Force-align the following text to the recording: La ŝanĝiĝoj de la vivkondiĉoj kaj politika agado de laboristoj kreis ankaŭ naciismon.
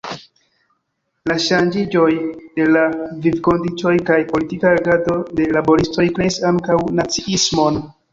La 1.31 1.33
ŝanĝiĝoj 1.47 2.07
de 2.55 2.65
la 2.75 2.85
vivkondiĉoj 3.25 3.93
kaj 4.07 4.17
politika 4.31 4.71
agado 4.79 5.19
de 5.41 5.47
laboristoj 5.59 6.07
kreis 6.17 6.39
ankaŭ 6.53 6.79
naciismon. 7.01 7.79